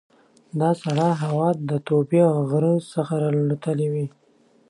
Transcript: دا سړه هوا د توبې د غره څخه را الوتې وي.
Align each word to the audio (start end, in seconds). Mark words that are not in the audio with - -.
دا 0.59 0.69
سړه 0.83 1.09
هوا 1.21 1.49
د 1.69 1.71
توبې 1.87 2.21
د 2.33 2.35
غره 2.49 2.73
څخه 2.93 3.13
را 3.21 3.29
الوتې 3.41 3.85
وي. 3.93 4.07